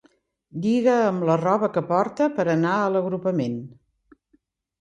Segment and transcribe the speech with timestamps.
[0.61, 3.63] Lliga amb la roba que porta per anar a l'agrupament.